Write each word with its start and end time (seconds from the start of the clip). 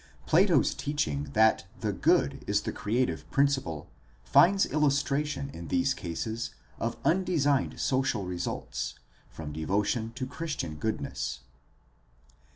Plato's 0.25 0.73
teaching 0.73 1.25
that 1.33 1.67
the 1.81 1.93
Good 1.93 2.43
is 2.47 2.61
the 2.61 2.71
creative 2.71 3.29
principle 3.29 3.87
finds 4.23 4.65
illustration 4.65 5.51
in 5.51 5.67
these 5.67 5.93
cases 5.93 6.55
of 6.79 6.97
undesigned 7.05 7.79
social 7.79 8.25
results 8.25 8.95
from 9.29 9.53
devotion 9.53 10.11
to 10.15 10.25
Christian 10.25 10.77
goodness. 10.77 11.41